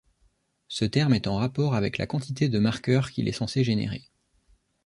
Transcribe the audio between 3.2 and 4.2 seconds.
est censé générer.